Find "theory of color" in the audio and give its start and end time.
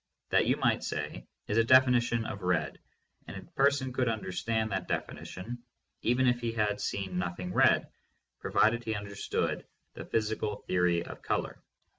10.65-11.61